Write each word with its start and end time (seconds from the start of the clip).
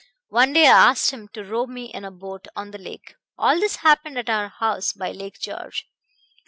One 0.29 0.51
day 0.53 0.65
I 0.65 0.89
asked 0.89 1.11
him 1.11 1.27
to 1.33 1.43
row 1.43 1.67
me 1.67 1.85
in 1.93 2.03
a 2.05 2.09
boat 2.09 2.47
on 2.55 2.71
the 2.71 2.79
lake 2.79 3.13
all 3.37 3.59
this 3.59 3.75
happened 3.85 4.17
at 4.17 4.31
our 4.31 4.47
house 4.49 4.93
by 4.93 5.11
Lake 5.11 5.39
George. 5.39 5.87